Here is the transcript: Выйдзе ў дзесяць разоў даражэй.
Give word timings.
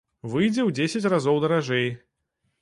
Выйдзе 0.35 0.61
ў 0.67 0.73
дзесяць 0.77 1.09
разоў 1.15 1.37
даражэй. 1.45 1.87